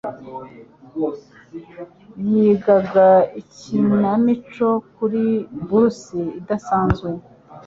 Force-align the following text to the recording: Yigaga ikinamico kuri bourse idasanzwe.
Yigaga 2.29 3.07
ikinamico 3.41 4.69
kuri 4.95 5.23
bourse 5.67 6.17
idasanzwe. 6.39 7.09